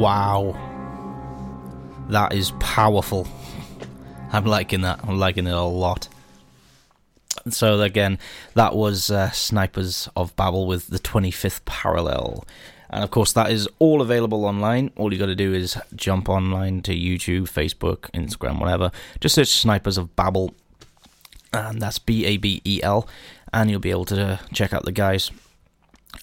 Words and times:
Wow. 0.00 0.56
That 2.08 2.32
is 2.32 2.52
powerful. 2.52 3.28
I'm 4.32 4.46
liking 4.46 4.80
that. 4.80 5.00
I'm 5.02 5.18
liking 5.18 5.46
it 5.46 5.52
a 5.52 5.60
lot. 5.60 6.08
So 7.50 7.82
again, 7.82 8.18
that 8.54 8.74
was 8.74 9.10
uh, 9.10 9.30
Snipers 9.32 10.08
of 10.16 10.34
Babel 10.36 10.66
with 10.66 10.86
the 10.86 10.98
25th 10.98 11.66
parallel. 11.66 12.46
And 12.88 13.04
of 13.04 13.10
course, 13.10 13.34
that 13.34 13.50
is 13.50 13.68
all 13.78 14.00
available 14.00 14.46
online. 14.46 14.90
All 14.96 15.12
you 15.12 15.18
got 15.18 15.26
to 15.26 15.36
do 15.36 15.52
is 15.52 15.76
jump 15.94 16.30
online 16.30 16.80
to 16.82 16.94
YouTube, 16.94 17.42
Facebook, 17.42 18.10
Instagram, 18.12 18.58
whatever. 18.58 18.90
Just 19.20 19.34
search 19.34 19.48
Snipers 19.48 19.98
of 19.98 20.16
Babel, 20.16 20.54
and 21.52 21.82
that's 21.82 21.98
B 21.98 22.24
A 22.24 22.38
B 22.38 22.62
E 22.64 22.80
L, 22.82 23.06
and 23.52 23.70
you'll 23.70 23.80
be 23.80 23.90
able 23.90 24.06
to 24.06 24.40
check 24.54 24.72
out 24.72 24.86
the 24.86 24.92
guys. 24.92 25.30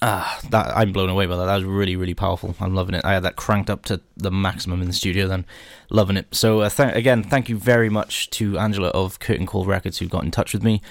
Ah, 0.02 0.40
that 0.50 0.76
I'm 0.78 0.92
blown 0.92 1.10
away 1.10 1.26
by 1.26 1.38
that. 1.38 1.46
That 1.46 1.56
was 1.56 1.64
really, 1.64 1.96
really 1.96 2.14
powerful. 2.14 2.56
I'm 2.60 2.76
loving 2.76 2.94
it. 2.94 3.04
I 3.04 3.14
had 3.14 3.24
that 3.24 3.36
cranked 3.36 3.70
up 3.70 3.86
to 3.86 4.02
the 4.16 4.30
maximum 4.30 4.82
in 4.82 4.88
the 4.88 4.94
studio, 4.94 5.28
then 5.28 5.46
loving 5.90 6.18
it. 6.18 6.28
So 6.36 6.62
uh, 6.62 6.70
th- 6.70 6.96
again, 6.96 7.24
thank 7.24 7.50
you 7.50 7.58
very 7.58 7.90
much 7.90 8.30
to 8.32 8.60
Angela 8.60 8.90
of 8.90 9.20
Curtain 9.20 9.46
Call 9.46 9.66
Records 9.66 9.98
who 9.98 10.08
got 10.08 10.24
in 10.24 10.32
touch 10.32 10.54
with 10.54 10.64
me. 10.64 10.82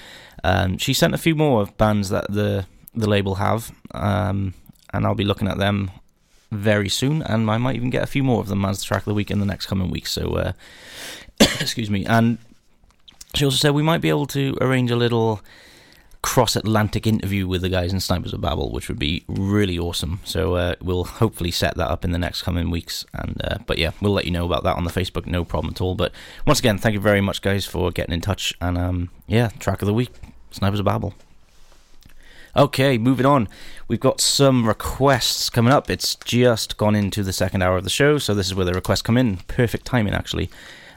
Um, 0.43 0.79
she 0.79 0.93
sent 0.93 1.15
a 1.15 1.19
few 1.19 1.35
more 1.35 1.67
bands 1.67 2.09
that 2.09 2.33
the 2.33 2.67
the 2.95 3.09
label 3.09 3.37
have. 3.37 3.73
Um, 3.93 4.55
and 4.93 5.07
I'll 5.07 5.15
be 5.15 5.25
looking 5.25 5.49
at 5.49 5.59
them 5.59 5.91
very 6.51 6.89
soon, 6.89 7.23
and 7.23 7.51
I 7.51 7.59
might 7.59 7.77
even 7.77 7.91
get 7.91 8.03
a 8.03 8.07
few 8.07 8.25
more 8.25 8.41
of 8.41 8.49
them 8.49 8.65
as 8.65 8.79
the 8.79 8.85
track 8.85 9.03
of 9.03 9.07
the 9.07 9.15
week 9.15 9.31
in 9.31 9.41
the 9.41 9.47
next 9.47 9.67
coming 9.67 9.91
weeks. 9.91 10.13
So, 10.13 10.35
uh, 10.35 10.53
excuse 11.61 11.91
me. 11.91 12.05
And 12.07 12.39
she 13.35 13.45
also 13.45 13.57
said 13.57 13.71
we 13.75 13.83
might 13.83 14.01
be 14.01 14.09
able 14.09 14.27
to 14.29 14.57
arrange 14.61 14.91
a 14.91 14.97
little 14.97 15.43
cross 16.23 16.57
Atlantic 16.57 17.07
interview 17.07 17.47
with 17.47 17.63
the 17.63 17.69
guys 17.69 17.93
in 17.93 18.01
Snipers 18.01 18.33
of 18.33 18.41
Babel, 18.41 18.73
which 18.73 18.89
would 18.89 18.99
be 18.99 19.25
really 19.29 19.79
awesome. 19.79 20.21
So 20.25 20.55
uh, 20.55 20.75
we'll 20.81 21.05
hopefully 21.05 21.51
set 21.51 21.77
that 21.77 21.89
up 21.91 22.05
in 22.05 22.13
the 22.13 22.19
next 22.19 22.43
coming 22.43 22.71
weeks. 22.71 23.05
And 23.15 23.41
uh, 23.45 23.59
but 23.67 23.79
yeah, 23.79 23.93
we'll 24.01 24.13
let 24.13 24.25
you 24.25 24.31
know 24.31 24.45
about 24.45 24.65
that 24.65 24.77
on 24.77 24.85
the 24.85 24.91
Facebook, 24.91 25.27
no 25.27 25.45
problem 25.45 25.73
at 25.73 25.81
all. 25.81 25.95
But 25.95 26.13
once 26.47 26.59
again, 26.59 26.79
thank 26.79 26.95
you 26.95 27.01
very 27.01 27.21
much, 27.21 27.43
guys, 27.43 27.65
for 27.65 27.91
getting 27.91 28.15
in 28.15 28.21
touch. 28.21 28.55
And 28.61 28.77
um, 28.77 29.11
yeah, 29.27 29.49
track 29.59 29.83
of 29.83 29.87
the 29.87 29.95
week, 29.95 30.11
Snipers 30.51 30.81
of 30.81 30.87
Babel. 30.87 31.15
Okay, 32.57 32.97
moving 32.97 33.27
on. 33.27 33.49
We've 33.87 34.01
got 34.01 34.19
some 34.19 34.67
requests 34.67 35.51
coming 35.51 35.75
up. 35.75 35.91
It's 35.91 36.15
just 36.17 36.79
gone 36.79 36.97
into 36.97 37.23
the 37.23 37.33
second 37.33 37.61
hour 37.61 37.77
of 37.77 37.85
the 37.85 37.91
show, 37.91 38.17
so 38.17 38.33
this 38.35 38.47
is 38.47 38.55
where 38.55 38.65
the 38.65 38.73
requests 38.73 39.03
come 39.03 39.19
in. 39.19 39.37
Perfect 39.47 39.85
timing, 39.85 40.15
actually. 40.15 40.49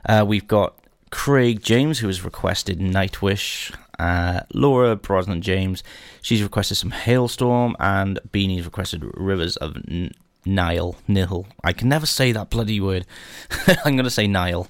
Uh, 0.07 0.23
we've 0.25 0.47
got 0.47 0.79
Craig 1.11 1.61
James, 1.61 1.99
who 1.99 2.07
has 2.07 2.23
requested 2.23 2.79
Nightwish. 2.79 3.75
Uh, 3.99 4.41
Laura 4.53 4.95
Brosnan 4.95 5.41
James, 5.41 5.83
she's 6.21 6.41
requested 6.41 6.77
some 6.77 6.91
Halestorm, 6.91 7.75
and 7.79 8.19
Beanie's 8.31 8.65
requested 8.65 9.03
Rivers 9.13 9.57
of 9.57 9.75
N- 9.87 10.11
Nile. 10.45 10.95
Nihil. 11.07 11.47
I 11.63 11.73
can 11.73 11.89
never 11.89 12.05
say 12.05 12.31
that 12.31 12.49
bloody 12.49 12.79
word. 12.79 13.05
I'm 13.85 13.95
going 13.95 14.05
to 14.05 14.09
say 14.09 14.25
Nile. 14.27 14.67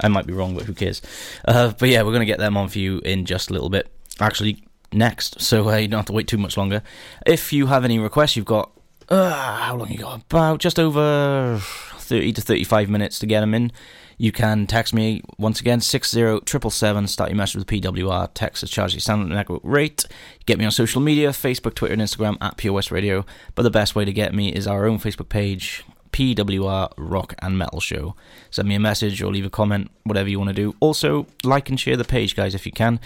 I 0.00 0.08
might 0.08 0.26
be 0.26 0.32
wrong, 0.32 0.54
but 0.54 0.64
who 0.64 0.74
cares? 0.74 1.02
Uh, 1.46 1.72
but 1.78 1.88
yeah, 1.88 2.02
we're 2.02 2.12
going 2.12 2.20
to 2.20 2.26
get 2.26 2.38
them 2.38 2.56
on 2.56 2.68
for 2.68 2.78
you 2.78 2.98
in 3.00 3.24
just 3.24 3.50
a 3.50 3.52
little 3.52 3.70
bit. 3.70 3.90
Actually, 4.20 4.62
next, 4.92 5.40
so 5.40 5.68
uh, 5.68 5.76
you 5.76 5.88
don't 5.88 5.98
have 5.98 6.06
to 6.06 6.12
wait 6.12 6.28
too 6.28 6.38
much 6.38 6.56
longer. 6.56 6.82
If 7.26 7.52
you 7.52 7.66
have 7.66 7.84
any 7.84 7.98
requests, 7.98 8.36
you've 8.36 8.44
got 8.46 8.70
uh, 9.08 9.56
how 9.56 9.76
long 9.76 9.90
you 9.90 9.98
got? 9.98 10.20
About 10.22 10.60
just 10.60 10.78
over 10.78 11.58
thirty 11.62 12.32
to 12.32 12.40
thirty-five 12.40 12.88
minutes 12.90 13.18
to 13.20 13.26
get 13.26 13.40
them 13.40 13.54
in. 13.54 13.72
You 14.20 14.32
can 14.32 14.66
text 14.66 14.92
me 14.92 15.22
once 15.38 15.60
again 15.60 15.80
six 15.80 16.10
zero 16.10 16.40
triple 16.40 16.70
seven. 16.70 17.06
Start 17.06 17.30
your 17.30 17.36
message 17.36 17.56
with 17.56 17.68
PWR. 17.68 18.28
Text 18.34 18.64
as 18.64 18.70
charge 18.70 18.92
your 18.92 19.00
standard 19.00 19.32
network 19.32 19.60
rate. 19.62 20.04
Get 20.44 20.58
me 20.58 20.64
on 20.64 20.72
social 20.72 21.00
media: 21.00 21.30
Facebook, 21.30 21.74
Twitter, 21.74 21.92
and 21.92 22.02
Instagram 22.02 22.36
at 22.40 22.62
West 22.64 22.90
Radio. 22.90 23.24
But 23.54 23.62
the 23.62 23.70
best 23.70 23.94
way 23.94 24.04
to 24.04 24.12
get 24.12 24.34
me 24.34 24.52
is 24.52 24.66
our 24.66 24.86
own 24.86 24.98
Facebook 24.98 25.28
page. 25.28 25.84
PWR 26.10 26.92
Rock 26.96 27.34
and 27.38 27.56
Metal 27.56 27.78
Show. 27.78 28.16
Send 28.50 28.66
me 28.66 28.74
a 28.74 28.80
message 28.80 29.22
or 29.22 29.30
leave 29.30 29.46
a 29.46 29.50
comment, 29.50 29.90
whatever 30.02 30.28
you 30.28 30.38
want 30.38 30.48
to 30.48 30.54
do. 30.54 30.74
Also, 30.80 31.26
like 31.44 31.68
and 31.68 31.78
share 31.78 31.96
the 31.96 32.04
page, 32.04 32.34
guys, 32.34 32.56
if 32.56 32.66
you 32.66 32.72
can. 32.72 32.98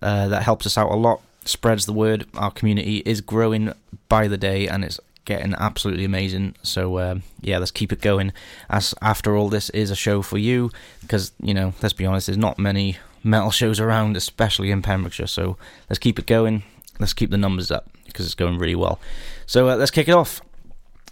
Uh, 0.00 0.28
that 0.28 0.44
helps 0.44 0.64
us 0.64 0.78
out 0.78 0.90
a 0.90 0.94
lot, 0.94 1.20
spreads 1.44 1.84
the 1.84 1.92
word. 1.92 2.26
Our 2.34 2.50
community 2.50 2.98
is 3.04 3.20
growing 3.20 3.74
by 4.08 4.28
the 4.28 4.38
day, 4.38 4.66
and 4.66 4.82
it's 4.82 4.98
getting 5.24 5.54
absolutely 5.54 6.04
amazing. 6.04 6.54
So 6.62 6.96
uh, 6.96 7.18
yeah, 7.40 7.58
let's 7.58 7.70
keep 7.70 7.92
it 7.92 8.00
going. 8.00 8.32
As 8.68 8.94
after 9.00 9.36
all, 9.36 9.48
this 9.48 9.70
is 9.70 9.90
a 9.90 9.96
show 9.96 10.22
for 10.22 10.38
you 10.38 10.70
because 11.00 11.32
you 11.42 11.54
know, 11.54 11.72
let's 11.82 11.92
be 11.92 12.06
honest, 12.06 12.26
there's 12.26 12.38
not 12.38 12.58
many 12.58 12.98
metal 13.22 13.50
shows 13.50 13.80
around, 13.80 14.16
especially 14.16 14.70
in 14.70 14.82
Pembrokeshire. 14.82 15.26
So 15.26 15.56
let's 15.88 15.98
keep 15.98 16.18
it 16.18 16.26
going. 16.26 16.62
Let's 17.00 17.14
keep 17.14 17.30
the 17.30 17.38
numbers 17.38 17.70
up 17.70 17.90
because 18.06 18.26
it's 18.26 18.34
going 18.34 18.58
really 18.58 18.76
well. 18.76 19.00
So 19.46 19.68
uh, 19.68 19.76
let's 19.76 19.90
kick 19.90 20.08
it 20.08 20.14
off. 20.14 20.40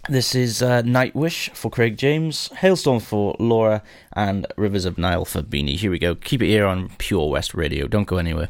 This 0.09 0.35
is 0.35 0.61
uh, 0.61 0.81
Nightwish 0.81 1.49
for 1.51 1.71
Craig 1.71 1.97
James, 1.97 2.49
Halestorm 2.55 3.01
for 3.01 3.37
Laura, 3.39 3.81
and 4.11 4.45
Rivers 4.57 4.83
of 4.83 4.97
Nile 4.97 5.23
for 5.23 5.41
Beanie. 5.41 5.77
Here 5.77 5.89
we 5.89 5.97
go. 5.97 6.13
Keep 6.15 6.41
it 6.41 6.47
here 6.47 6.65
on 6.65 6.89
Pure 6.97 7.29
West 7.29 7.53
Radio. 7.53 7.87
Don't 7.87 8.03
go 8.03 8.17
anywhere. 8.17 8.49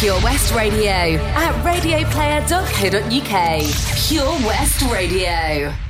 Pure 0.00 0.20
West 0.22 0.52
Radio 0.54 0.90
at 0.90 1.54
radioplayer.co.uk. 1.64 4.08
Pure 4.08 4.46
West 4.46 4.82
Radio. 4.82 5.83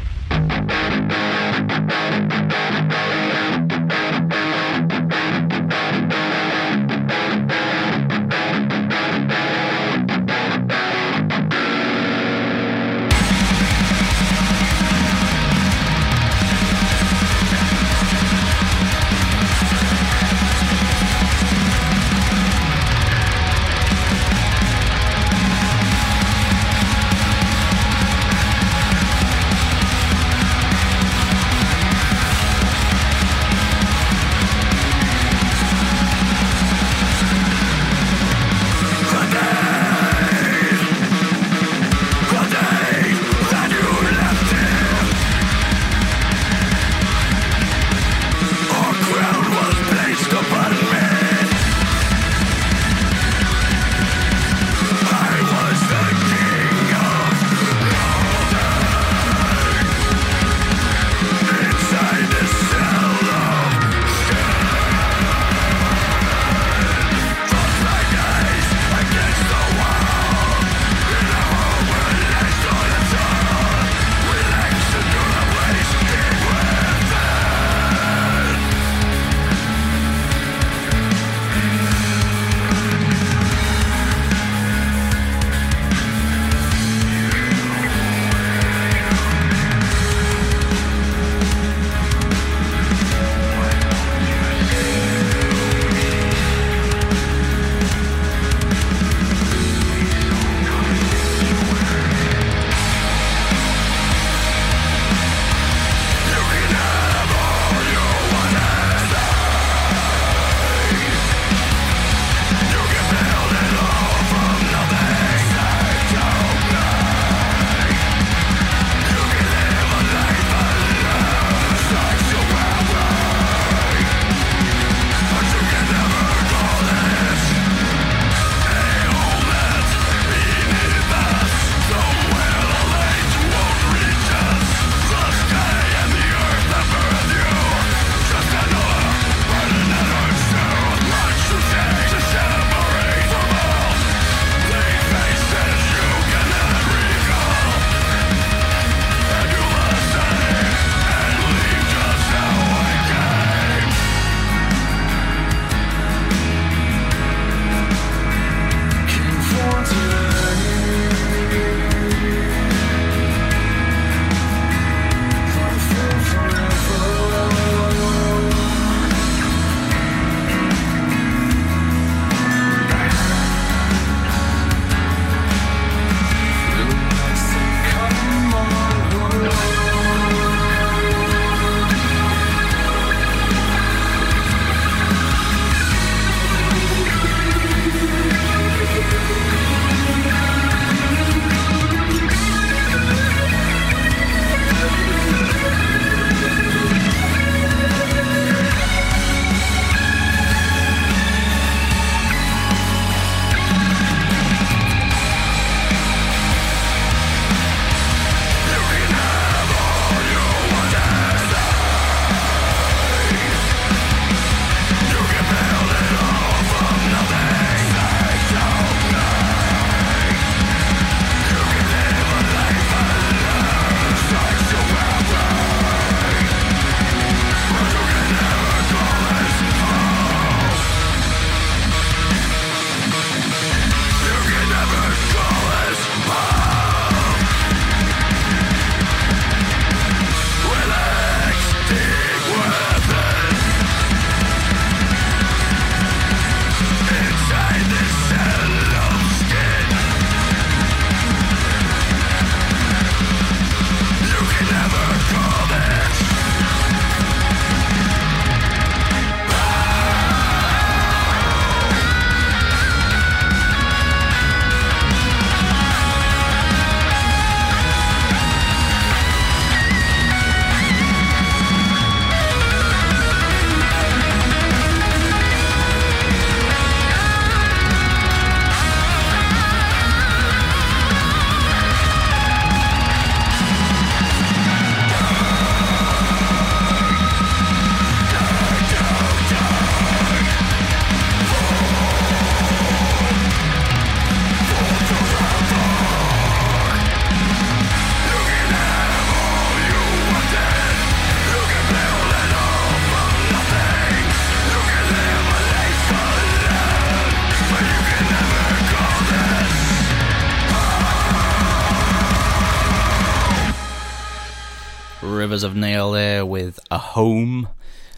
Of 315.65 315.75
Nail 315.75 316.13
there 316.13 316.47
with 316.47 316.79
A 316.91 316.99
Home. 316.99 317.69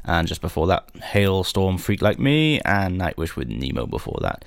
And 0.05 0.29
just 0.29 0.41
before 0.41 0.67
that, 0.67 0.93
Halestorm 0.95 1.81
Freak 1.81 2.03
Like 2.03 2.19
Me 2.19 2.61
and 2.61 3.01
Nightwish 3.01 3.37
with 3.37 3.49
Nemo 3.49 3.87
before 3.87 4.19
that. 4.21 4.45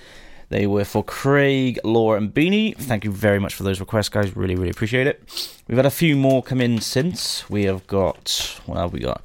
They 0.50 0.68
were 0.68 0.86
for 0.86 1.04
Craig, 1.04 1.80
Laura, 1.84 2.18
and 2.18 2.34
Beanie. 2.34 2.76
Thank 2.76 3.04
you 3.06 3.12
very 3.12 3.40
much 3.40 3.54
for 3.54 3.64
those 3.64 3.80
requests, 3.80 4.10
guys. 4.10 4.36
Really, 4.36 4.56
really 4.56 4.70
appreciate 4.70 5.08
it. 5.08 5.22
We've 5.68 5.78
had 5.78 5.86
a 5.86 5.92
few 5.92 6.16
more 6.16 6.42
come 6.44 6.60
in 6.60 6.82
since. 6.82 7.50
We 7.50 7.66
have 7.66 7.88
got, 7.88 8.60
have 8.68 8.94
we 8.94 9.00
got? 9.00 9.22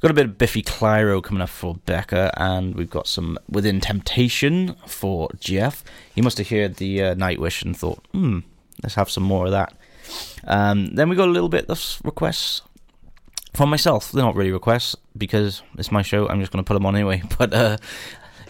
Got 0.00 0.10
a 0.10 0.14
bit 0.14 0.26
of 0.26 0.38
Biffy 0.38 0.62
Clyro 0.62 1.22
coming 1.22 1.42
up 1.42 1.48
for 1.48 1.76
Becca, 1.86 2.32
and 2.36 2.74
we've 2.74 2.90
got 2.90 3.06
some 3.06 3.38
Within 3.48 3.80
Temptation 3.80 4.74
for 4.86 5.30
Jeff. 5.38 5.84
He 6.14 6.20
must 6.20 6.38
have 6.38 6.48
heard 6.48 6.76
the 6.76 7.02
uh, 7.02 7.14
Nightwish 7.14 7.62
and 7.62 7.76
thought, 7.76 8.04
hmm, 8.12 8.40
let's 8.82 8.96
have 8.96 9.10
some 9.10 9.22
more 9.22 9.44
of 9.44 9.52
that. 9.52 9.74
Um, 10.44 10.94
then 10.94 11.08
we 11.08 11.16
got 11.16 11.28
a 11.28 11.32
little 11.32 11.48
bit 11.48 11.66
of 11.66 12.00
requests 12.02 12.62
from 13.62 13.70
myself. 13.70 14.10
They're 14.10 14.24
not 14.24 14.34
really 14.34 14.50
requests 14.50 14.96
because 15.16 15.62
it's 15.78 15.92
my 15.92 16.02
show. 16.02 16.28
I'm 16.28 16.40
just 16.40 16.50
going 16.50 16.64
to 16.64 16.66
put 16.66 16.74
them 16.74 16.84
on 16.84 16.96
anyway. 16.96 17.22
But 17.38 17.54
uh, 17.54 17.76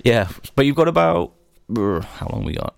yeah, 0.03 0.29
but 0.57 0.65
you've 0.65 0.75
got 0.77 0.89
about 0.89 1.35
how 1.69 2.29
long 2.33 2.45
we 2.45 2.55
got? 2.55 2.75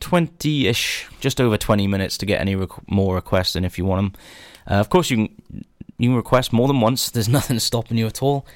20 0.00 0.68
ish, 0.68 1.06
just 1.20 1.38
over 1.38 1.58
20 1.58 1.86
minutes 1.86 2.16
to 2.16 2.24
get 2.24 2.40
any 2.40 2.56
more 2.88 3.16
requests 3.16 3.56
and 3.56 3.66
if 3.66 3.76
you 3.76 3.84
want 3.84 4.14
them. 4.14 4.20
Uh, 4.70 4.80
of 4.80 4.88
course, 4.88 5.10
you 5.10 5.16
can, 5.16 5.64
you 5.98 6.08
can 6.08 6.16
request 6.16 6.50
more 6.50 6.66
than 6.66 6.80
once, 6.80 7.10
there's 7.14 7.28
nothing 7.28 7.58
stopping 7.58 7.98
you 7.98 8.06
at 8.06 8.22
all. 8.22 8.46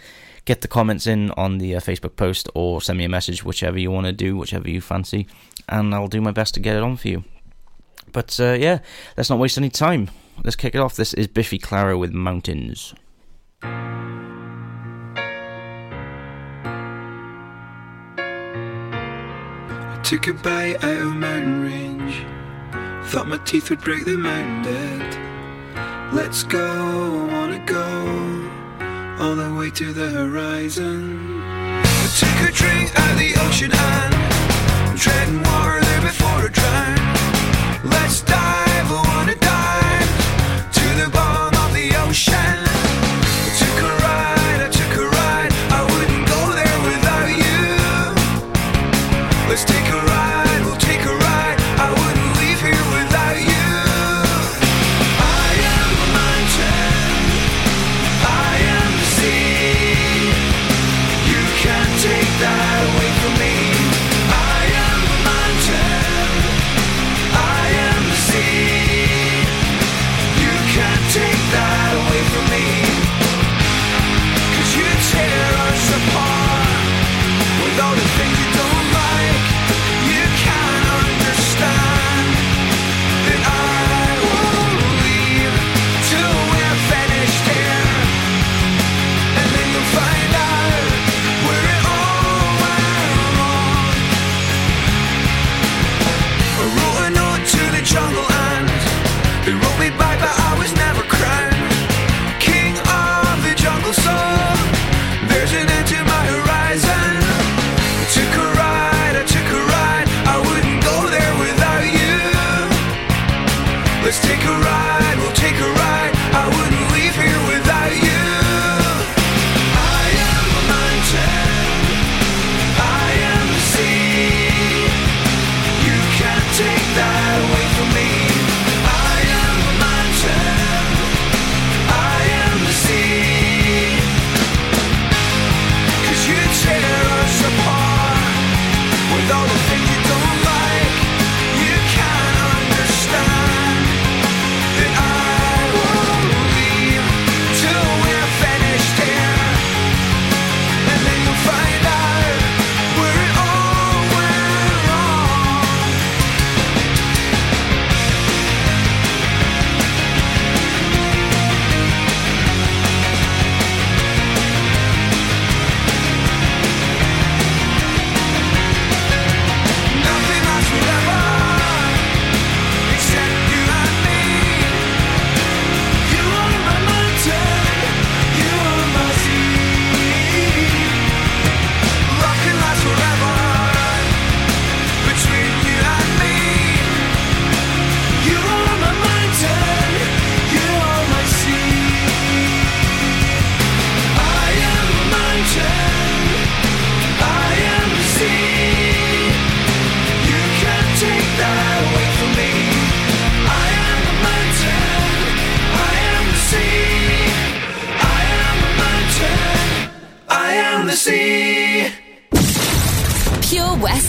Get 0.46 0.62
the 0.62 0.68
comments 0.68 1.06
in 1.06 1.30
on 1.32 1.58
the 1.58 1.76
uh, 1.76 1.80
Facebook 1.80 2.16
post 2.16 2.48
or 2.54 2.80
send 2.80 2.98
me 2.98 3.04
a 3.04 3.08
message, 3.10 3.44
whichever 3.44 3.78
you 3.78 3.90
want 3.90 4.06
to 4.06 4.12
do, 4.12 4.34
whichever 4.34 4.70
you 4.70 4.80
fancy, 4.80 5.26
and 5.68 5.94
I'll 5.94 6.08
do 6.08 6.22
my 6.22 6.32
best 6.32 6.54
to 6.54 6.60
get 6.60 6.74
it 6.74 6.82
on 6.82 6.96
for 6.96 7.08
you. 7.08 7.24
But 8.12 8.40
uh, 8.40 8.56
yeah, 8.58 8.78
let's 9.18 9.28
not 9.28 9.38
waste 9.38 9.58
any 9.58 9.68
time. 9.68 10.10
Let's 10.42 10.56
kick 10.56 10.74
it 10.74 10.80
off. 10.80 10.96
This 10.96 11.12
is 11.12 11.26
Biffy 11.26 11.58
Clyro 11.58 11.98
with 11.98 12.14
Mountains. 12.14 12.94
I 13.62 13.66
took 20.02 20.26
a 20.28 20.32
bite 20.34 20.82
out 20.82 20.96
of 20.96 21.14
mountain 21.14 21.62
range. 21.62 22.24
Thought 23.10 23.28
my 23.28 23.36
teeth 23.38 23.70
would 23.70 23.80
break 23.80 24.04
the 24.04 24.16
mountain 24.16 24.62
dead. 24.62 25.16
Let's 26.12 26.42
go, 26.42 27.28
I 27.28 27.32
wanna 27.32 27.58
go 27.66 27.84
all 29.20 29.36
the 29.36 29.54
way 29.54 29.70
to 29.70 29.92
the 29.92 30.10
horizon. 30.10 31.40
I 31.42 32.08
took 32.18 32.40
a 32.48 32.52
drink 32.52 32.90
out 32.98 33.10
of 33.12 33.18
the 33.18 33.34
ocean 33.46 33.70
and 33.72 34.14
treading 34.98 35.42
water 35.42 35.80
there 35.80 36.00
before 36.00 36.28
I 36.28 36.48
drown. 36.48 36.96
Let's 37.90 38.22
dive, 38.22 38.90
wanna 38.90 39.34
dive 39.36 40.08
to 40.72 40.94
the 41.02 41.08
bottom 41.12 41.62
of 41.64 41.72
the 41.74 41.94
ocean. 42.08 42.58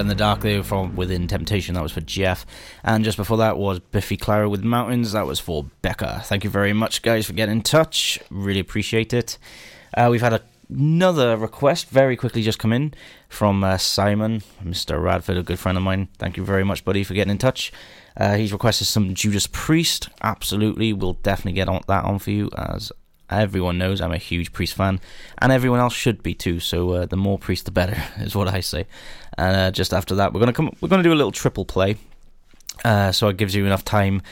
In 0.00 0.08
the 0.08 0.14
Dark 0.14 0.40
there 0.40 0.62
from 0.62 0.96
Within 0.96 1.28
Temptation. 1.28 1.74
That 1.74 1.82
was 1.82 1.92
for 1.92 2.00
Jeff. 2.00 2.46
And 2.82 3.04
just 3.04 3.16
before 3.16 3.36
that 3.36 3.58
was 3.58 3.78
Biffy 3.78 4.16
Clyro 4.16 4.50
with 4.50 4.64
Mountains. 4.64 5.12
That 5.12 5.26
was 5.26 5.38
for 5.38 5.64
Becca. 5.82 6.22
Thank 6.24 6.44
you 6.44 6.50
very 6.50 6.72
much, 6.72 7.02
guys, 7.02 7.26
for 7.26 7.34
getting 7.34 7.56
in 7.56 7.62
touch. 7.62 8.18
Really 8.30 8.60
appreciate 8.60 9.12
it. 9.12 9.38
Uh, 9.96 10.08
we've 10.10 10.22
had 10.22 10.32
a, 10.32 10.40
another 10.70 11.36
request 11.36 11.90
very 11.90 12.16
quickly 12.16 12.42
just 12.42 12.58
come 12.58 12.72
in 12.72 12.94
from 13.28 13.62
uh, 13.62 13.76
Simon, 13.76 14.42
Mr. 14.64 15.02
Radford, 15.02 15.36
a 15.36 15.42
good 15.42 15.58
friend 15.58 15.76
of 15.76 15.84
mine. 15.84 16.08
Thank 16.18 16.36
you 16.36 16.44
very 16.44 16.64
much, 16.64 16.84
buddy, 16.84 17.04
for 17.04 17.14
getting 17.14 17.30
in 17.30 17.38
touch. 17.38 17.72
Uh, 18.16 18.36
he's 18.36 18.52
requested 18.52 18.86
some 18.86 19.14
Judas 19.14 19.46
Priest. 19.46 20.08
Absolutely. 20.22 20.92
We'll 20.92 21.14
definitely 21.14 21.52
get 21.52 21.68
on 21.68 21.82
that 21.88 22.04
on 22.04 22.18
for 22.18 22.30
you 22.30 22.50
as 22.56 22.92
everyone 23.40 23.78
knows 23.78 24.00
I'm 24.00 24.12
a 24.12 24.18
huge 24.18 24.52
Priest 24.52 24.74
fan, 24.74 25.00
and 25.38 25.52
everyone 25.52 25.80
else 25.80 25.94
should 25.94 26.22
be 26.22 26.34
too. 26.34 26.60
So 26.60 26.90
uh, 26.92 27.06
the 27.06 27.16
more 27.16 27.38
Priest, 27.38 27.64
the 27.64 27.70
better, 27.70 28.02
is 28.18 28.34
what 28.34 28.48
I 28.48 28.60
say. 28.60 28.86
And 29.38 29.56
uh, 29.56 29.70
just 29.70 29.92
after 29.92 30.14
that, 30.16 30.32
we're 30.32 30.40
gonna 30.40 30.52
come. 30.52 30.74
We're 30.80 30.88
gonna 30.88 31.02
do 31.02 31.12
a 31.12 31.14
little 31.14 31.32
triple 31.32 31.64
play. 31.64 31.96
Uh, 32.84 33.12
so 33.12 33.28
it 33.28 33.36
gives 33.36 33.54
you 33.54 33.64
enough 33.66 33.84
time 33.84 34.22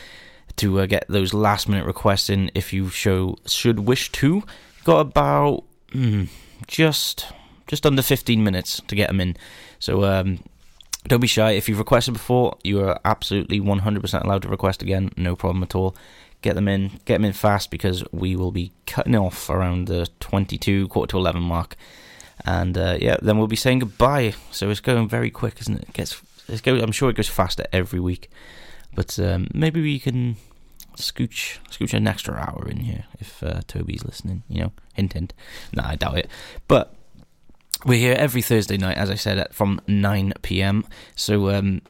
to 0.56 0.80
uh, 0.80 0.86
get 0.86 1.04
those 1.08 1.32
last 1.32 1.68
minute 1.68 1.86
requests 1.86 2.28
in 2.28 2.50
if 2.54 2.72
you 2.72 2.88
show 2.88 3.36
should 3.46 3.80
wish 3.80 4.10
to. 4.12 4.42
Got 4.84 5.00
about 5.00 5.64
mm, 5.92 6.28
just 6.66 7.26
just 7.66 7.86
under 7.86 8.02
15 8.02 8.42
minutes 8.42 8.82
to 8.88 8.94
get 8.96 9.08
them 9.08 9.20
in. 9.20 9.36
So 9.78 10.04
um, 10.04 10.40
don't 11.06 11.20
be 11.20 11.26
shy. 11.26 11.52
If 11.52 11.68
you've 11.68 11.78
requested 11.78 12.14
before, 12.14 12.58
you 12.64 12.80
are 12.80 12.98
absolutely 13.04 13.60
100% 13.60 14.24
allowed 14.24 14.42
to 14.42 14.48
request 14.48 14.82
again. 14.82 15.10
No 15.16 15.36
problem 15.36 15.62
at 15.62 15.74
all. 15.74 15.94
Get 16.42 16.54
them 16.54 16.68
in, 16.68 17.00
get 17.04 17.16
them 17.16 17.24
in 17.24 17.32
fast 17.32 17.70
because 17.70 18.02
we 18.12 18.34
will 18.34 18.50
be 18.50 18.72
cutting 18.86 19.14
off 19.14 19.50
around 19.50 19.88
the 19.88 20.08
22 20.20 20.88
quarter 20.88 21.10
to 21.12 21.18
11 21.18 21.42
mark, 21.42 21.76
and 22.46 22.78
uh, 22.78 22.96
yeah, 23.00 23.16
then 23.20 23.36
we'll 23.36 23.46
be 23.46 23.56
saying 23.56 23.80
goodbye. 23.80 24.34
So 24.50 24.70
it's 24.70 24.80
going 24.80 25.08
very 25.08 25.30
quick, 25.30 25.60
isn't 25.60 25.76
it? 25.76 25.88
it 25.88 25.92
gets, 25.92 26.20
it's 26.48 26.62
go, 26.62 26.76
I'm 26.76 26.92
sure 26.92 27.10
it 27.10 27.16
goes 27.16 27.28
faster 27.28 27.64
every 27.72 28.00
week, 28.00 28.30
but 28.94 29.18
um, 29.18 29.48
maybe 29.52 29.82
we 29.82 29.98
can 29.98 30.36
scooch 30.96 31.58
scooch 31.70 31.94
an 31.94 32.06
extra 32.06 32.34
hour 32.34 32.66
in 32.68 32.78
here 32.78 33.04
if 33.18 33.42
uh, 33.42 33.60
Toby's 33.66 34.04
listening. 34.04 34.42
You 34.48 34.62
know, 34.62 34.72
hint 34.94 35.12
hint. 35.12 35.34
No, 35.74 35.82
I 35.84 35.96
doubt 35.96 36.18
it, 36.18 36.30
but 36.68 36.94
we're 37.84 37.98
here 37.98 38.14
every 38.18 38.42
Thursday 38.42 38.76
night, 38.76 38.96
as 38.96 39.10
I 39.10 39.14
said, 39.14 39.38
at, 39.38 39.54
from 39.54 39.80
9 39.86 40.34
pm. 40.42 40.86
So 41.14 41.50
um, 41.50 41.82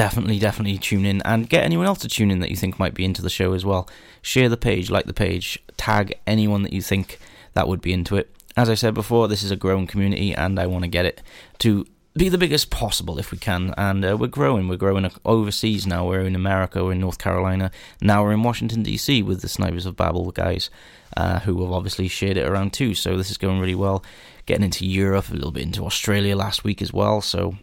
definitely, 0.00 0.38
definitely 0.38 0.78
tune 0.78 1.04
in 1.04 1.20
and 1.26 1.46
get 1.46 1.62
anyone 1.62 1.84
else 1.84 1.98
to 1.98 2.08
tune 2.08 2.30
in 2.30 2.38
that 2.38 2.48
you 2.48 2.56
think 2.56 2.78
might 2.78 2.94
be 2.94 3.04
into 3.04 3.20
the 3.20 3.28
show 3.28 3.52
as 3.52 3.66
well. 3.66 3.86
Share 4.22 4.48
the 4.48 4.56
page, 4.56 4.90
like 4.90 5.04
the 5.04 5.12
page, 5.12 5.62
tag 5.76 6.18
anyone 6.26 6.62
that 6.62 6.72
you 6.72 6.80
think 6.80 7.18
that 7.52 7.68
would 7.68 7.82
be 7.82 7.92
into 7.92 8.16
it. 8.16 8.34
As 8.56 8.70
I 8.70 8.74
said 8.76 8.94
before, 8.94 9.28
this 9.28 9.42
is 9.42 9.50
a 9.50 9.56
growing 9.56 9.86
community, 9.86 10.32
and 10.34 10.58
I 10.58 10.66
want 10.66 10.84
to 10.84 10.88
get 10.88 11.04
it 11.04 11.20
to 11.58 11.84
be 12.14 12.30
the 12.30 12.38
biggest 12.38 12.70
possible 12.70 13.18
if 13.18 13.30
we 13.30 13.36
can. 13.36 13.74
And 13.76 14.02
uh, 14.02 14.16
we're 14.16 14.28
growing. 14.28 14.68
We're 14.68 14.76
growing 14.76 15.10
overseas 15.26 15.86
now. 15.86 16.08
We're 16.08 16.22
in 16.22 16.34
America. 16.34 16.82
We're 16.82 16.92
in 16.92 17.00
North 17.00 17.18
Carolina. 17.18 17.70
Now 18.00 18.24
we're 18.24 18.32
in 18.32 18.42
Washington 18.42 18.82
D.C. 18.82 19.22
with 19.22 19.42
the 19.42 19.50
Snipers 19.50 19.84
of 19.84 19.96
Babel 19.96 20.30
guys, 20.30 20.70
uh, 21.14 21.40
who 21.40 21.60
have 21.60 21.72
obviously 21.72 22.08
shared 22.08 22.38
it 22.38 22.48
around 22.48 22.72
too. 22.72 22.94
So 22.94 23.18
this 23.18 23.30
is 23.30 23.36
going 23.36 23.60
really 23.60 23.74
well 23.74 24.02
getting 24.46 24.64
into 24.64 24.86
Europe, 24.86 25.28
a 25.28 25.34
little 25.34 25.52
bit 25.52 25.62
into 25.62 25.84
Australia 25.84 26.34
last 26.34 26.64
week 26.64 26.80
as 26.80 26.90
well. 26.90 27.20
So 27.20 27.56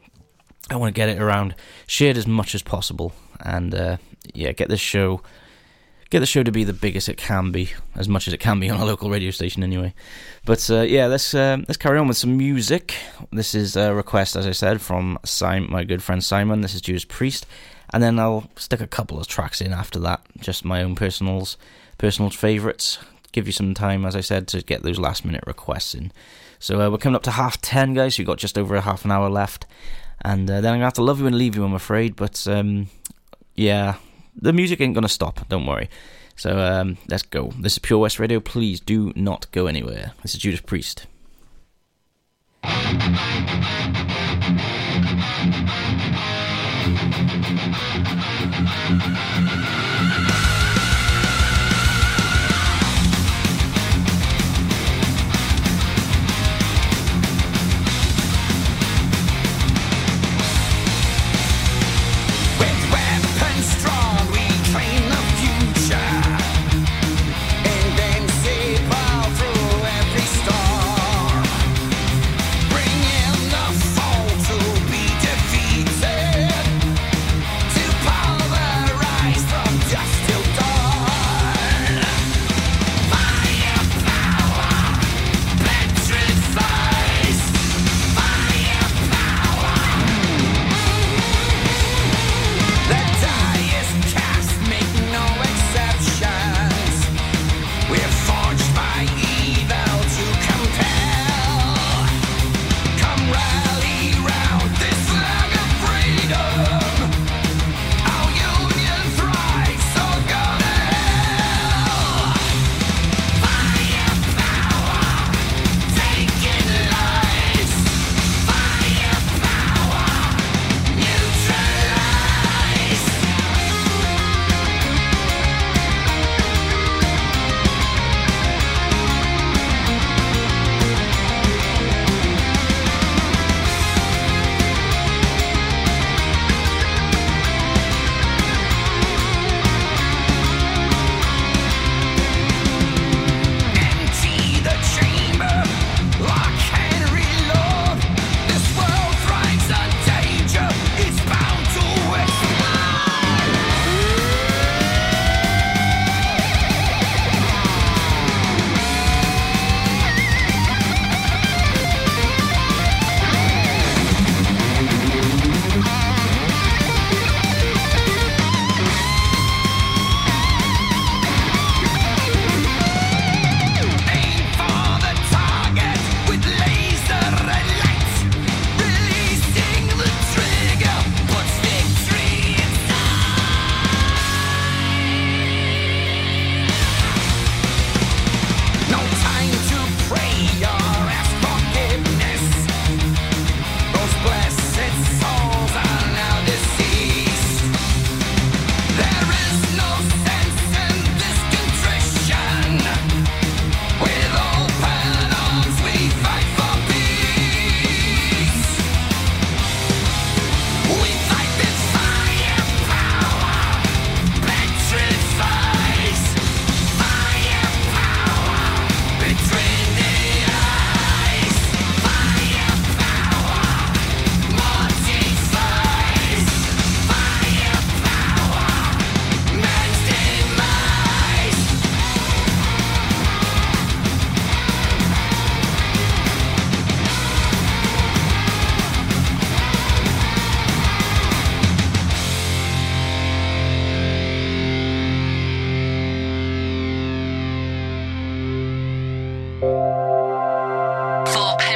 I 0.70 0.76
want 0.76 0.94
to 0.94 1.00
get 1.00 1.10
it 1.10 1.22
around, 1.22 1.56
shared 1.86 2.18
as 2.18 2.28
much 2.28 2.54
as 2.54 2.62
possible, 2.62 3.14
and 3.40 3.74
uh, 3.74 3.98
yeah, 4.34 4.52
get 4.52 4.70
this 4.70 4.82
show, 4.82 5.22
get 6.10 6.20
the 6.20 6.26
show 6.26 6.44
to 6.44 6.52
be 6.52 6.64
the 6.64 6.74
biggest 6.74 7.08
it 7.08 7.18
can 7.18 7.52
be, 7.52 7.72
as 7.96 8.10
much 8.10 8.28
as 8.28 8.34
it 8.34 8.40
can 8.40 8.60
be 8.60 8.70
on 8.70 8.80
a 8.80 8.86
local 8.86 9.10
radio 9.10 9.32
station 9.32 9.64
anyway. 9.64 9.94
But 10.46 10.70
uh, 10.70 10.82
yeah, 10.82 11.08
let's 11.08 11.34
uh, 11.34 11.58
let's 11.68 11.78
carry 11.78 11.98
on 11.98 12.08
with 12.08 12.18
some 12.18 12.36
music. 12.36 12.96
This 13.32 13.56
is 13.56 13.78
a 13.78 13.94
request, 13.94 14.36
as 14.36 14.46
I 14.46 14.52
said, 14.52 14.82
from 14.82 15.18
Simon, 15.24 15.72
my 15.72 15.84
good 15.86 16.04
friend 16.04 16.24
Simon. 16.24 16.62
This 16.62 16.76
is 16.76 16.82
Judas 16.82 17.06
Priest, 17.06 17.46
and 17.94 18.04
then 18.04 18.20
I'll 18.20 18.50
stick 18.58 18.82
a 18.82 18.88
couple 18.88 19.20
of 19.20 19.28
tracks 19.28 19.62
in 19.62 19.72
after 19.72 20.00
that, 20.00 20.22
just 20.40 20.66
my 20.66 20.84
own 20.84 20.96
personals, 20.96 21.58
personal 21.98 22.30
favourites. 22.30 23.00
Give 23.32 23.46
you 23.46 23.54
some 23.54 23.74
time, 23.74 24.06
as 24.06 24.16
I 24.16 24.22
said, 24.22 24.48
to 24.48 24.64
get 24.64 24.84
those 24.84 25.00
last 25.00 25.24
minute 25.24 25.44
requests 25.46 25.94
in. 25.94 26.12
So 26.60 26.82
uh, 26.82 26.90
we're 26.90 26.98
coming 26.98 27.16
up 27.16 27.24
to 27.24 27.32
half 27.32 27.62
ten, 27.62 27.94
guys. 27.94 28.18
You've 28.18 28.28
got 28.28 28.40
just 28.40 28.58
over 28.58 28.76
a 28.76 28.82
half 28.82 29.06
an 29.06 29.12
hour 29.12 29.30
left, 29.30 29.66
and 30.28 30.50
uh, 30.50 30.62
then 30.62 30.74
I'm 30.74 30.78
gonna 30.78 30.86
have 30.86 30.94
to 30.94 31.04
love 31.04 31.20
you 31.20 31.28
and 31.28 31.38
leave 31.38 31.56
you. 31.56 31.64
I'm 31.64 31.74
afraid, 31.74 32.16
but 32.16 32.46
um, 32.48 32.88
yeah, 33.56 33.96
the 34.36 34.52
music 34.52 34.82
ain't 34.82 34.94
gonna 34.94 35.08
stop. 35.08 35.48
Don't 35.48 35.66
worry. 35.66 35.90
So 36.36 36.60
um, 36.60 36.98
let's 37.08 37.24
go. 37.24 37.52
This 37.58 37.74
is 37.74 37.80
Pure 37.80 38.00
West 38.00 38.20
Radio. 38.20 38.40
Please 38.40 38.80
do 38.80 39.14
not 39.16 39.50
go 39.52 39.68
anywhere. 39.68 40.12
This 40.22 40.36
is 40.36 40.42
Judas 40.42 40.62
Priest. 40.62 41.08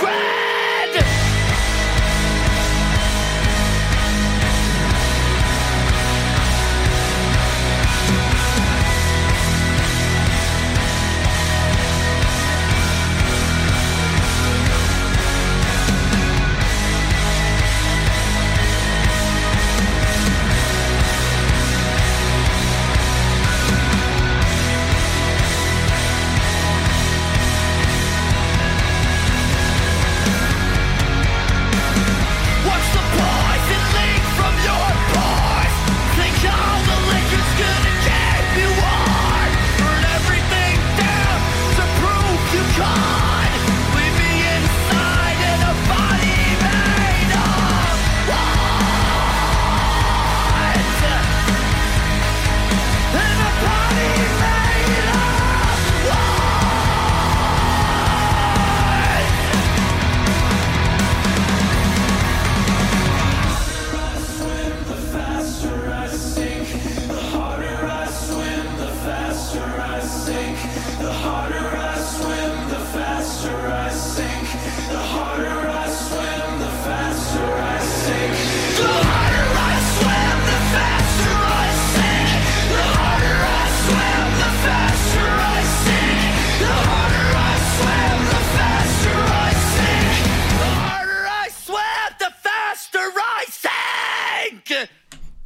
Train! 0.00 0.43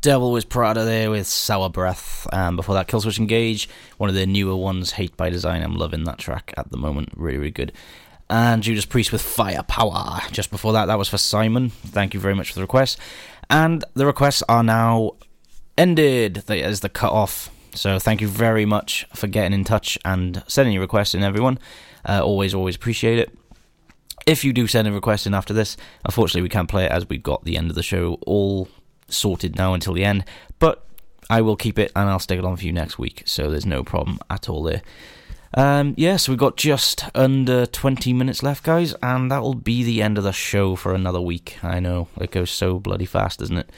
Devil 0.09 0.33
Wears 0.33 0.47
Prada 0.47 0.87
there 0.87 1.11
with 1.11 1.27
Sour 1.27 1.69
Breath. 1.69 2.27
Um, 2.33 2.57
before 2.57 2.75
that, 2.77 2.89
Killswitch 2.89 3.19
Engage, 3.19 3.69
one 3.99 4.09
of 4.09 4.15
their 4.15 4.27
newer 4.27 4.57
ones, 4.57 4.93
Hate 4.93 5.15
by 5.19 5.29
Design. 5.29 5.63
I'm 5.63 5.77
loving 5.77 6.05
that 6.05 6.17
track 6.17 6.55
at 6.57 6.71
the 6.71 6.79
moment. 6.79 7.11
Really, 7.15 7.37
really 7.37 7.51
good. 7.51 7.75
And 8.31 8.63
Judas 8.63 8.87
Priest 8.87 9.13
with 9.13 9.21
Firepower. 9.21 10.21
Just 10.31 10.51
before 10.51 10.73
that, 10.73 10.87
that 10.87 10.97
was 10.97 11.11
for 11.11 11.19
Simon. 11.19 11.69
Thank 11.69 12.15
you 12.15 12.21
very 12.21 12.35
much 12.35 12.49
for 12.49 12.55
the 12.55 12.63
request. 12.63 12.99
And 13.51 13.85
the 13.93 14.07
requests 14.07 14.43
are 14.49 14.63
now 14.63 15.17
ended. 15.77 16.37
That 16.47 16.57
is 16.57 16.81
the 16.81 16.89
cut 16.89 17.13
off. 17.13 17.51
So 17.75 17.99
thank 17.99 18.23
you 18.23 18.29
very 18.29 18.65
much 18.65 19.07
for 19.13 19.27
getting 19.27 19.53
in 19.53 19.65
touch 19.65 19.99
and 20.07 20.43
sending 20.49 20.73
your 20.73 20.81
requests 20.81 21.15
in, 21.15 21.23
everyone. 21.23 21.59
Uh, 22.09 22.25
always, 22.25 22.55
always 22.55 22.77
appreciate 22.77 23.19
it. 23.19 23.39
If 24.25 24.43
you 24.43 24.55
do 24.55 24.67
send 24.67 24.89
a 24.89 24.93
request 24.93 25.27
in 25.27 25.35
after 25.35 25.53
this, 25.53 25.77
unfortunately 26.07 26.43
we 26.43 26.49
can't 26.49 26.69
play 26.69 26.87
it 26.87 26.93
as 26.93 27.07
we've 27.11 27.23
got 27.23 27.45
the 27.45 27.59
end 27.59 27.69
of 27.69 27.77
the 27.77 27.83
show 27.83 28.19
all 28.27 28.71
sorted 29.09 29.57
now 29.57 29.75
until 29.75 29.95
the 29.95 30.05
end. 30.05 30.25
But 30.59 30.85
I 31.31 31.41
will 31.41 31.57
keep 31.57 31.79
it 31.79 31.93
and 31.95 32.09
I'll 32.09 32.19
stick 32.19 32.39
it 32.39 32.45
on 32.45 32.57
for 32.57 32.65
you 32.65 32.73
next 32.73 32.99
week, 32.99 33.23
so 33.27 33.51
there's 33.51 33.67
no 33.67 33.83
problem 33.83 34.19
at 34.31 34.49
all 34.49 34.63
there. 34.63 34.83
Um, 35.55 35.95
yeah, 35.97 36.17
so 36.17 36.33
we've 36.33 36.39
got 36.39 36.57
just 36.57 37.05
under 37.15 37.65
20 37.65 38.13
minutes 38.13 38.43
left, 38.43 38.65
guys, 38.65 38.95
and 39.03 39.31
that 39.31 39.43
will 39.43 39.55
be 39.55 39.83
the 39.83 40.03
end 40.03 40.19
of 40.19 40.25
the 40.25 40.33
show 40.33 40.77
for 40.77 40.95
another 40.95 41.21
week. 41.21 41.59
I 41.63 41.81
know, 41.81 42.09
it 42.21 42.31
goes 42.31 42.51
so 42.51 42.79
bloody 42.79 43.07
fast, 43.07 43.39
doesn't 43.39 43.57
it? 43.57 43.71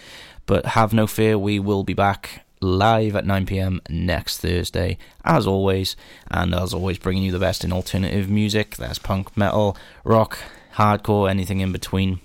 But 0.46 0.66
have 0.66 0.92
no 0.92 1.06
fear, 1.06 1.38
we 1.38 1.58
will 1.58 1.84
be 1.84 1.94
back 1.94 2.44
live 2.60 3.16
at 3.16 3.24
9pm 3.24 3.80
next 3.88 4.38
Thursday, 4.38 4.98
as 5.24 5.46
always, 5.46 5.96
and 6.30 6.54
as 6.54 6.74
always, 6.74 6.98
bringing 6.98 7.22
you 7.22 7.32
the 7.32 7.38
best 7.38 7.64
in 7.64 7.72
alternative 7.72 8.28
music. 8.28 8.76
That's 8.76 8.98
punk, 8.98 9.36
metal, 9.36 9.76
rock, 10.04 10.38
hardcore, 10.74 11.30
anything 11.30 11.60
in 11.60 11.72
between. 11.72 12.20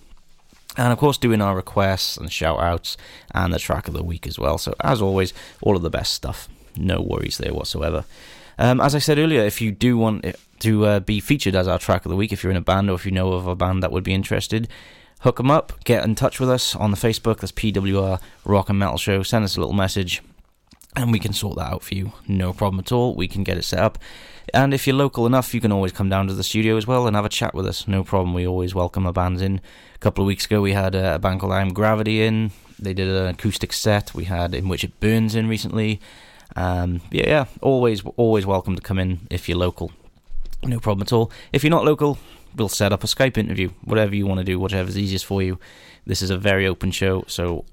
And 0.78 0.92
of 0.92 1.00
course, 1.00 1.18
doing 1.18 1.42
our 1.42 1.56
requests 1.56 2.18
and 2.18 2.32
shout 2.32 2.60
outs 2.60 2.98
and 3.34 3.54
the 3.54 3.60
track 3.60 3.88
of 3.88 3.94
the 3.94 4.04
week 4.04 4.28
as 4.28 4.38
well. 4.38 4.58
So, 4.58 4.74
as 4.82 5.02
always, 5.02 5.34
all 5.62 5.76
of 5.76 5.82
the 5.82 5.90
best 5.90 6.14
stuff. 6.14 6.50
No 6.76 7.02
worries 7.02 7.38
there 7.38 7.54
whatsoever. 7.54 8.06
Um, 8.58 8.80
as 8.82 8.96
I 8.96 9.00
said 9.00 9.18
earlier, 9.18 9.42
if 9.42 9.62
you 9.62 9.72
do 9.72 9.98
want 9.98 10.36
to 10.60 10.86
uh, 10.86 11.00
be 11.00 11.20
featured 11.20 11.56
as 11.56 11.68
our 11.68 11.80
track 11.80 12.06
of 12.06 12.10
the 12.10 12.16
week, 12.16 12.32
if 12.32 12.44
you're 12.44 12.52
in 12.52 12.58
a 12.58 12.62
band 12.62 12.90
or 12.90 12.96
if 12.96 13.06
you 13.06 13.12
know 13.12 13.34
of 13.34 13.48
a 13.48 13.56
band 13.56 13.84
that 13.84 13.92
would 13.92 14.04
be 14.04 14.14
interested, 14.14 14.68
hook 15.22 15.38
them 15.38 15.52
up, 15.52 15.84
get 15.84 16.04
in 16.04 16.16
touch 16.16 16.40
with 16.40 16.50
us 16.50 16.76
on 16.76 16.92
the 16.92 16.98
Facebook. 16.98 17.40
That's 17.40 17.52
PWR 17.52 18.20
Rock 18.46 18.70
and 18.70 18.80
Metal 18.80 18.98
Show. 18.98 19.24
Send 19.24 19.46
us 19.46 19.58
a 19.58 19.60
little 19.60 19.76
message 19.76 20.22
and 20.96 21.12
we 21.12 21.20
can 21.20 21.34
sort 21.34 21.58
that 21.58 21.74
out 21.74 21.84
for 21.84 21.96
you. 21.96 22.14
No 22.28 22.54
problem 22.54 22.80
at 22.80 22.92
all. 22.92 23.16
We 23.16 23.28
can 23.28 23.44
get 23.44 23.58
it 23.58 23.64
set 23.64 23.80
up. 23.80 23.98
And 24.54 24.74
if 24.74 24.86
you're 24.86 24.96
local 24.96 25.26
enough, 25.26 25.54
you 25.54 25.62
can 25.62 25.72
always 25.72 25.92
come 25.92 26.10
down 26.10 26.28
to 26.28 26.34
the 26.34 26.44
studio 26.44 26.78
as 26.78 26.86
well 26.86 27.08
and 27.08 27.16
have 27.16 27.26
a 27.26 27.30
chat 27.30 27.54
with 27.54 27.66
us. 27.66 27.88
No 27.88 28.04
problem. 28.04 28.34
We 28.34 28.48
always 28.48 28.76
welcome 28.76 29.06
our 29.06 29.14
bands 29.14 29.42
in. 29.42 29.60
A 29.96 29.98
couple 30.00 30.24
of 30.24 30.28
weeks 30.28 30.46
ago, 30.46 30.62
we 30.62 30.74
had 30.74 30.96
a, 30.96 31.20
band 31.20 31.40
called 31.40 31.54
I'm 31.54 31.74
Gravity 31.74 32.24
in. 32.24 32.52
They 32.78 32.94
did 32.94 33.08
an 33.08 33.28
acoustic 33.28 33.74
set. 33.74 34.14
We 34.14 34.26
had 34.26 34.54
In 34.54 34.70
Which 34.70 34.84
It 34.84 35.00
Burns 35.00 35.36
in 35.36 35.48
recently. 35.48 36.00
Um, 36.56 37.02
yeah, 37.12 37.28
yeah, 37.28 37.46
always, 37.62 38.04
always 38.18 38.46
welcome 38.46 38.76
to 38.76 38.82
come 38.82 39.00
in 39.00 39.28
if 39.30 39.50
you're 39.50 39.58
local. 39.58 39.92
No 40.64 40.80
problem 40.80 41.04
at 41.04 41.14
all. 41.14 41.32
If 41.52 41.64
you're 41.64 41.72
not 41.72 41.86
local, 41.86 42.18
we'll 42.56 42.70
set 42.70 42.94
up 42.94 43.04
a 43.04 43.08
Skype 43.08 43.38
interview. 43.38 43.70
Whatever 43.84 44.16
you 44.16 44.26
want 44.26 44.40
to 44.40 44.44
do, 44.44 44.60
whatever's 44.60 44.98
easiest 44.98 45.26
for 45.26 45.42
you. 45.42 45.60
This 46.06 46.22
is 46.22 46.30
a 46.30 46.38
very 46.38 46.68
open 46.68 46.92
show, 46.92 47.24
so 47.28 47.66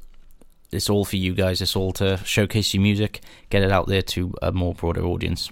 it's 0.71 0.89
all 0.89 1.05
for 1.05 1.17
you 1.17 1.35
guys. 1.35 1.61
It's 1.61 1.77
all 1.77 1.93
to 1.93 2.19
showcase 2.25 2.73
your 2.73 2.83
music, 2.83 3.21
get 3.51 3.63
it 3.63 3.71
out 3.71 3.89
there 3.89 4.03
to 4.03 4.35
a 4.41 4.53
more 4.53 4.75
broader 4.75 5.05
audience. 5.05 5.51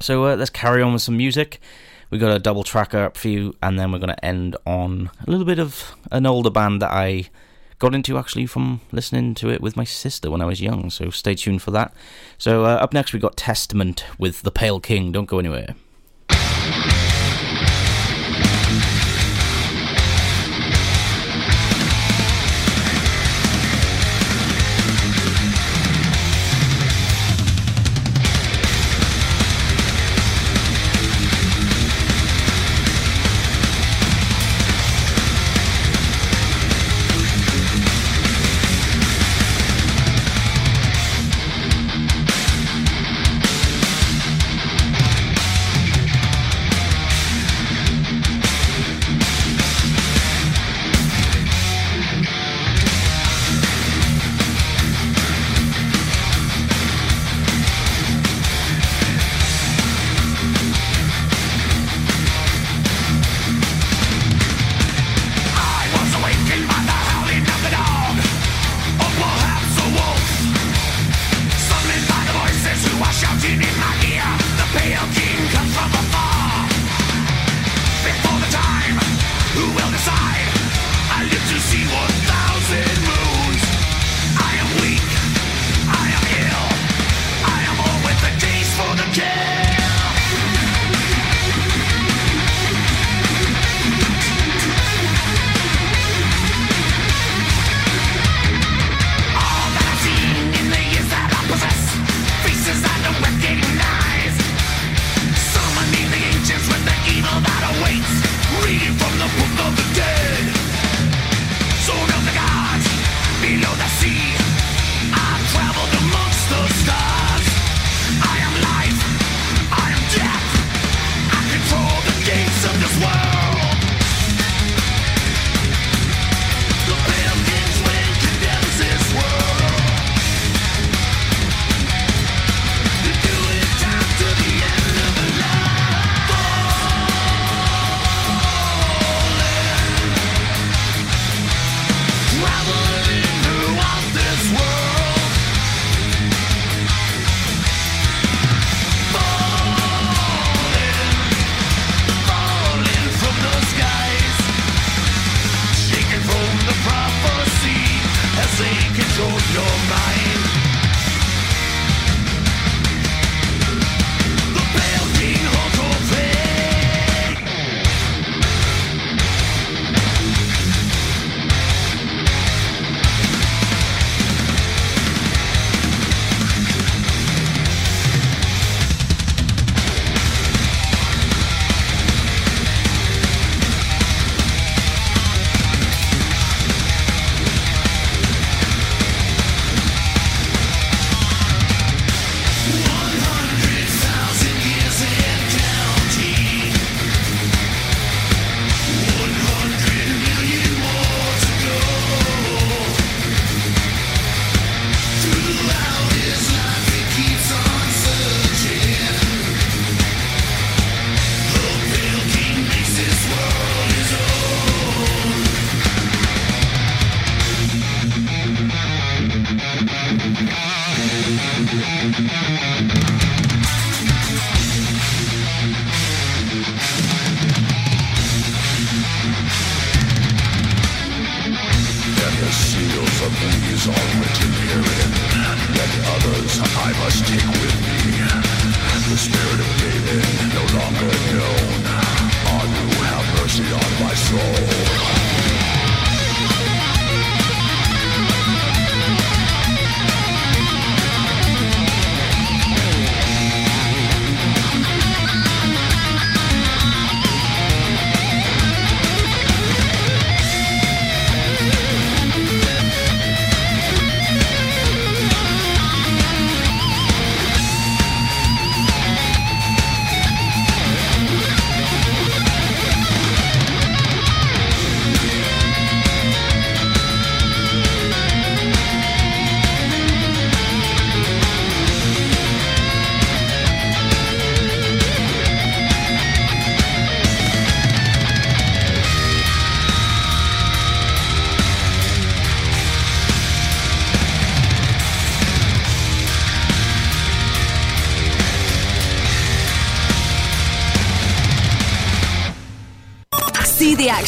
So 0.00 0.26
uh, 0.26 0.36
let's 0.36 0.50
carry 0.50 0.82
on 0.82 0.92
with 0.92 1.02
some 1.02 1.16
music. 1.16 1.60
We 2.10 2.18
got 2.18 2.34
a 2.34 2.38
double 2.38 2.62
tracker 2.62 2.98
up 2.98 3.16
for 3.16 3.28
you, 3.28 3.54
and 3.62 3.78
then 3.78 3.90
we're 3.90 3.98
going 3.98 4.14
to 4.14 4.24
end 4.24 4.56
on 4.66 5.10
a 5.26 5.30
little 5.30 5.46
bit 5.46 5.58
of 5.58 5.94
an 6.10 6.26
older 6.26 6.50
band 6.50 6.82
that 6.82 6.90
I 6.90 7.30
got 7.78 7.94
into 7.94 8.16
actually 8.16 8.46
from 8.46 8.80
listening 8.92 9.34
to 9.34 9.50
it 9.50 9.60
with 9.60 9.76
my 9.76 9.84
sister 9.84 10.30
when 10.30 10.40
I 10.40 10.44
was 10.44 10.60
young. 10.60 10.90
So 10.90 11.10
stay 11.10 11.34
tuned 11.34 11.62
for 11.62 11.70
that. 11.72 11.92
So 12.38 12.64
uh, 12.64 12.74
up 12.74 12.92
next 12.92 13.12
we 13.12 13.18
got 13.18 13.36
Testament 13.36 14.04
with 14.18 14.42
the 14.42 14.50
Pale 14.50 14.80
King. 14.80 15.10
Don't 15.10 15.26
go 15.26 15.38
anywhere. 15.38 15.74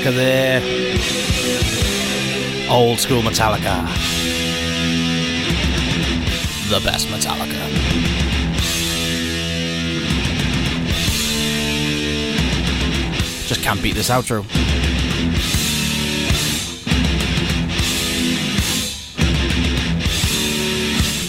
Metallica 0.00 0.14
there. 0.16 0.60
Old 2.70 2.98
school 2.98 3.22
Metallica. 3.22 3.86
The 6.70 6.80
best 6.84 7.08
Metallica. 7.08 7.68
Just 13.46 13.62
can't 13.62 13.82
beat 13.82 13.94
this 13.94 14.08
outro. 14.08 14.44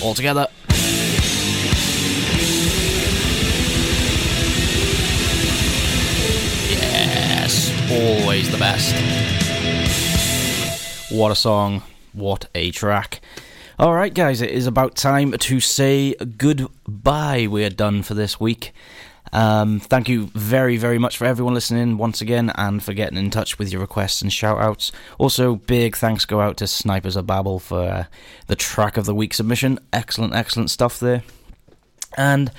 All 0.04 0.14
together. 0.14 0.48
Always 7.92 8.50
the 8.50 8.58
best. 8.58 8.96
What 11.12 11.32
a 11.32 11.36
song, 11.36 11.84
what 12.14 12.46
a 12.56 12.72
track. 12.72 13.20
Alright, 13.78 14.14
guys, 14.14 14.42
it 14.42 14.52
is 14.52 14.66
about 14.66 14.96
time 14.96 15.34
to 15.34 15.60
say 15.60 16.14
goodbye. 16.16 17.48
We 17.50 17.66
are 17.66 17.70
done 17.70 18.04
for 18.04 18.14
this 18.14 18.40
week. 18.40 18.74
Um, 19.34 19.80
thank 19.80 20.08
you 20.08 20.28
very, 20.28 20.78
very 20.78 20.98
much 20.98 21.18
for 21.18 21.26
everyone 21.26 21.54
listening 21.54 21.98
once 21.98 22.22
again 22.22 22.52
and 22.56 22.84
for 22.84 22.94
getting 22.94 23.18
in 23.18 23.30
touch 23.30 23.60
with 23.60 23.72
your 23.72 23.82
requests 23.82 24.22
and 24.22 24.32
shout 24.32 24.60
outs. 24.60 24.92
Also, 25.18 25.56
big 25.56 25.96
thanks 25.98 26.26
go 26.26 26.42
out 26.42 26.58
to 26.58 26.68
Snipers 26.68 27.16
of 27.16 27.28
Babel 27.28 27.60
for 27.60 27.82
uh, 27.82 28.06
the 28.48 28.56
track 28.56 28.98
of 28.98 29.06
the 29.06 29.16
week 29.16 29.34
submission. 29.34 29.80
Excellent, 29.92 30.34
excellent 30.34 30.70
stuff 30.70 31.00
there. 31.00 31.24
And 32.18 32.52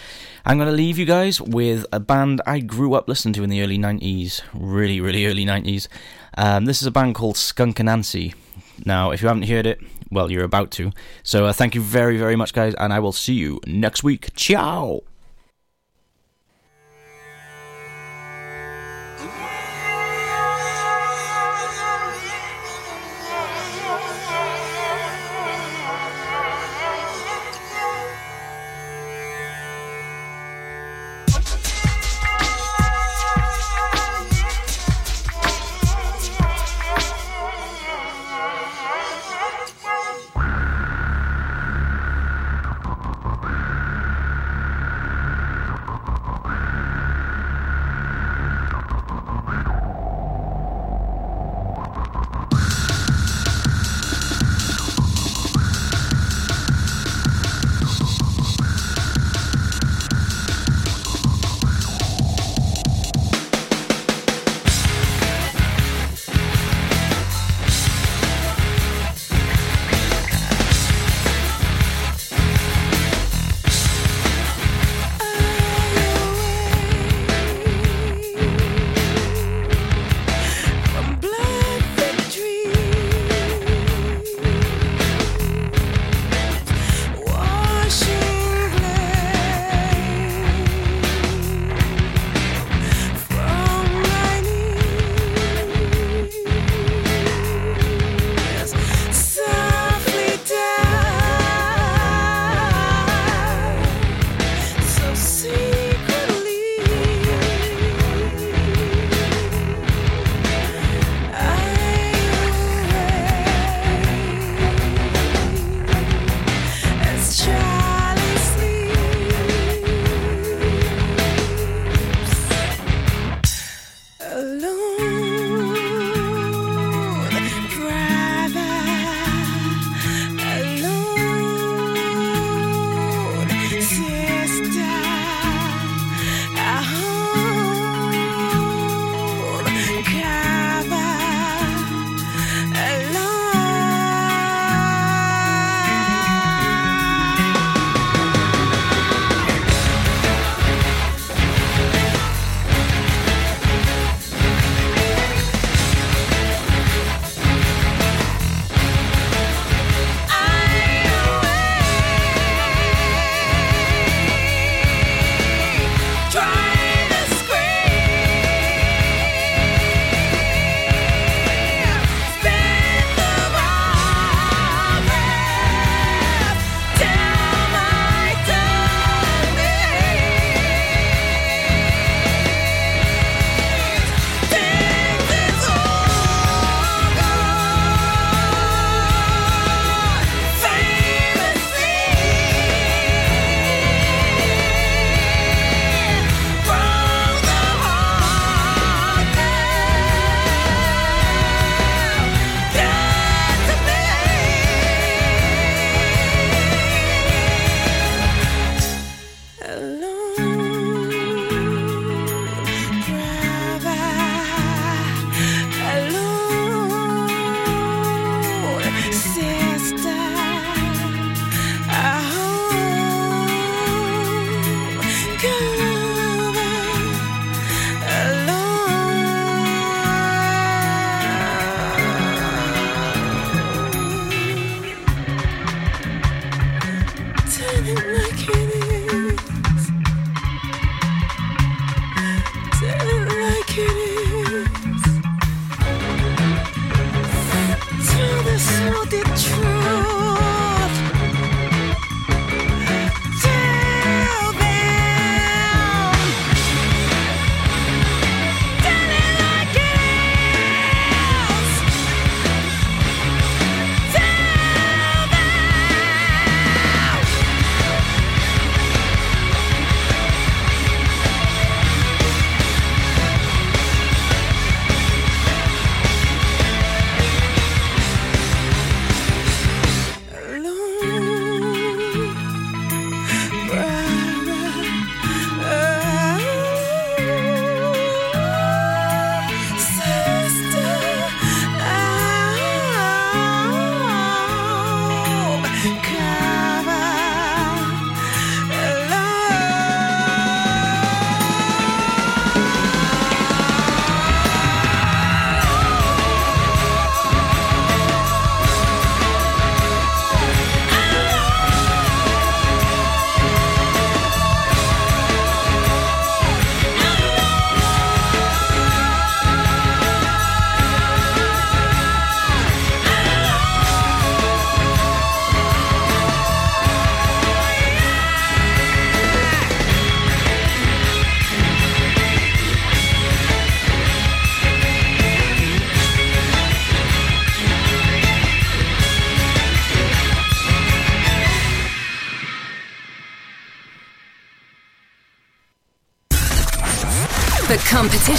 I'm 0.44 0.58
going 0.58 0.68
to 0.68 0.74
leave 0.74 0.98
you 0.98 1.04
guys 1.04 1.40
with 1.40 1.86
a 1.92 2.00
band 2.00 2.40
I 2.46 2.60
grew 2.60 2.94
up 2.94 3.08
listening 3.08 3.34
to 3.34 3.44
in 3.44 3.50
the 3.50 3.62
early 3.62 3.78
90s. 3.78 4.42
Really, 4.54 5.00
really 5.00 5.26
early 5.26 5.44
90s. 5.44 5.88
Um, 6.36 6.64
this 6.64 6.80
is 6.80 6.86
a 6.86 6.90
band 6.90 7.14
called 7.14 7.36
Skunk 7.36 7.76
Anansie. 7.76 8.34
Now, 8.84 9.10
if 9.10 9.22
you 9.22 9.28
haven't 9.28 9.44
heard 9.44 9.66
it, 9.66 9.80
well, 10.10 10.30
you're 10.30 10.44
about 10.44 10.70
to. 10.72 10.92
So 11.22 11.46
uh, 11.46 11.52
thank 11.52 11.74
you 11.74 11.80
very, 11.80 12.18
very 12.18 12.36
much, 12.36 12.52
guys, 12.52 12.74
and 12.74 12.92
I 12.92 12.98
will 12.98 13.12
see 13.12 13.34
you 13.34 13.60
next 13.66 14.02
week. 14.02 14.30
Ciao! 14.34 15.02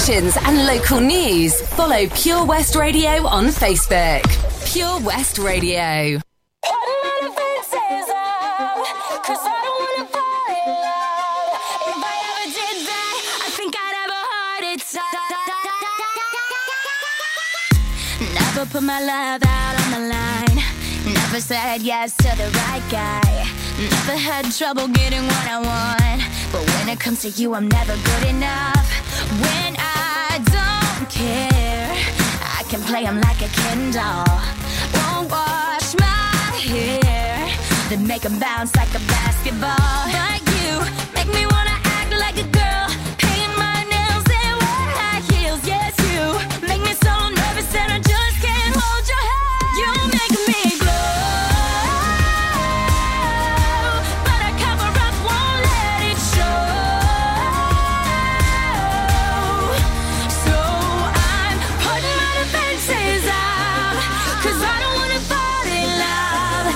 Competitions 0.04 0.38
and 0.44 0.66
local 0.66 1.00
news, 1.00 1.62
follow 1.62 2.08
Pure 2.10 2.46
West 2.46 2.76
Radio 2.76 3.26
on 3.26 3.46
Facebook. 3.46 4.24
Pure 4.74 5.00
West 5.02 5.38
Radio. 5.38 6.20
Never 18.34 18.66
put 18.66 18.84
my 18.84 19.00
love 19.00 19.42
out 19.46 19.76
on 19.86 19.92
the 19.92 20.10
line. 20.10 21.14
Never 21.14 21.40
said 21.40 21.82
yes 21.82 22.16
to 22.18 22.36
the 22.38 22.50
right 22.58 22.84
guy. 22.92 23.48
Never 23.80 24.18
had 24.18 24.52
trouble 24.52 24.88
getting 24.88 25.24
what 25.24 25.48
I 25.48 25.60
want. 25.60 26.24
But 26.52 26.62
when 26.76 26.90
it 26.90 27.00
comes 27.00 27.22
to 27.22 27.30
you, 27.30 27.54
I'm 27.54 27.68
never 27.68 27.96
good 27.96 28.28
enough. 28.28 28.84
When 29.42 29.63
care. 31.14 31.92
I 32.60 32.64
can 32.70 32.82
play 32.82 33.04
them 33.04 33.22
like 33.22 33.42
a 33.42 33.50
Ken 33.60 33.92
doll. 33.92 34.26
Won't 34.96 35.30
wash 35.30 35.94
my 36.00 36.52
hair, 36.70 37.50
then 37.90 38.06
make 38.08 38.24
them 38.24 38.40
bounce 38.40 38.76
like 38.76 38.94
a 38.96 39.04
basketball. 39.16 40.02
But 40.18 40.42
you 40.58 40.74
make 41.14 41.30
me 41.38 41.46
wanna 41.46 41.78
act 41.98 42.12
like 42.24 42.38
a 42.38 42.48
girl. 42.58 42.73